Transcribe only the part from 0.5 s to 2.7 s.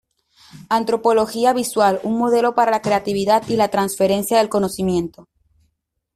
Antropología visual: un modelo